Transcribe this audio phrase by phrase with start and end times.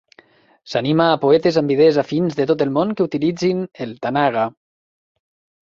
[0.71, 4.49] S'anima a poetes amb idees afins de tot el món que utilitzin el Tanaga.